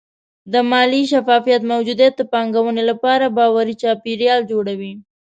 [0.53, 4.93] د مالي شفافیت موجودیت د پانګونې لپاره باوري چاپېریال جوړوي.